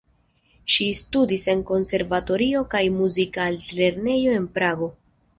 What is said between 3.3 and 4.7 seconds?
altlernejo en